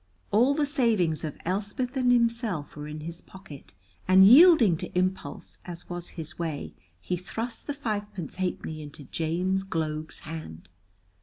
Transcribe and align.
All 0.31 0.55
the 0.55 0.65
savings 0.65 1.23
of 1.23 1.37
Elspeth 1.45 1.95
and 1.95 2.11
himself 2.11 2.75
were 2.75 2.87
in 2.87 3.01
his 3.01 3.21
pocket, 3.21 3.75
and 4.07 4.25
yielding 4.25 4.75
to 4.77 4.97
impulse, 4.97 5.59
as 5.63 5.91
was 5.91 6.09
his 6.17 6.39
way, 6.39 6.73
he 6.99 7.15
thrust 7.15 7.67
the 7.67 7.73
fivepence 7.75 8.37
halfpenny 8.37 8.81
into 8.81 9.03
James 9.03 9.61
Gloag's 9.63 10.21
hand. 10.21 10.69